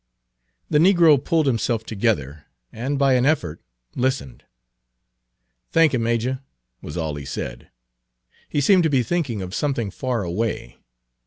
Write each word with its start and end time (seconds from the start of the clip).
The 0.67 0.79
negro 0.79 1.23
pulled 1.23 1.45
himself 1.45 1.83
together, 1.85 2.45
and 2.73 2.97
by 2.97 3.13
an 3.13 3.23
effort 3.23 3.61
listened. 3.95 4.43
"Thanky, 5.71 5.99
Majah," 6.01 6.41
was 6.81 6.97
all 6.97 7.13
he 7.13 7.23
said. 7.25 7.69
He 8.49 8.61
seemed 8.61 8.81
to 8.81 8.89
be 8.89 9.03
thinking 9.03 9.43
of 9.43 9.53
something 9.53 9.91
far 9.91 10.23
away. 10.23 10.79